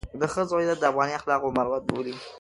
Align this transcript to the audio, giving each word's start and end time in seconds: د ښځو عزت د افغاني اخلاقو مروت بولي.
د 0.21 0.23
ښځو 0.33 0.55
عزت 0.61 0.77
د 0.81 0.85
افغاني 0.91 1.13
اخلاقو 1.19 1.53
مروت 1.57 1.83
بولي. 1.89 2.15